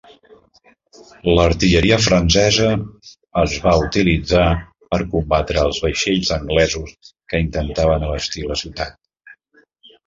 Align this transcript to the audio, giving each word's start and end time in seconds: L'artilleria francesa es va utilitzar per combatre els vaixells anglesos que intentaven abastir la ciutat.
L'artilleria 1.39 1.99
francesa 2.05 2.71
es 3.43 3.55
va 3.67 3.75
utilitzar 3.83 4.49
per 4.95 5.01
combatre 5.15 5.63
els 5.67 5.83
vaixells 5.87 6.33
anglesos 6.41 6.99
que 7.33 7.47
intentaven 7.47 8.09
abastir 8.11 8.49
la 8.51 8.61
ciutat. 8.67 9.01